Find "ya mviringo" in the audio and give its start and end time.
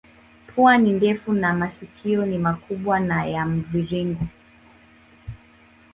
3.25-4.27